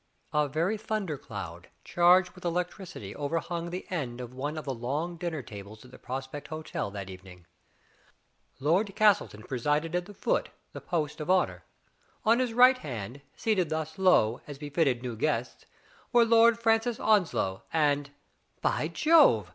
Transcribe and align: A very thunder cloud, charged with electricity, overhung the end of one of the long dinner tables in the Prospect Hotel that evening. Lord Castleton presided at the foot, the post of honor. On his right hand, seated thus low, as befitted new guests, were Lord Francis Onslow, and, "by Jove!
A 0.33 0.47
very 0.49 0.77
thunder 0.79 1.15
cloud, 1.15 1.67
charged 1.83 2.31
with 2.31 2.43
electricity, 2.43 3.15
overhung 3.15 3.69
the 3.69 3.85
end 3.91 4.19
of 4.19 4.33
one 4.33 4.57
of 4.57 4.65
the 4.65 4.73
long 4.73 5.15
dinner 5.15 5.43
tables 5.43 5.85
in 5.85 5.91
the 5.91 5.99
Prospect 5.99 6.47
Hotel 6.47 6.89
that 6.89 7.07
evening. 7.11 7.45
Lord 8.59 8.95
Castleton 8.95 9.43
presided 9.43 9.93
at 9.93 10.07
the 10.07 10.15
foot, 10.15 10.49
the 10.73 10.81
post 10.81 11.21
of 11.21 11.29
honor. 11.29 11.65
On 12.25 12.39
his 12.39 12.51
right 12.51 12.79
hand, 12.79 13.21
seated 13.35 13.69
thus 13.69 13.99
low, 13.99 14.41
as 14.47 14.57
befitted 14.57 15.03
new 15.03 15.15
guests, 15.15 15.67
were 16.11 16.25
Lord 16.25 16.57
Francis 16.59 16.99
Onslow, 16.99 17.61
and, 17.71 18.09
"by 18.59 18.87
Jove! 18.87 19.49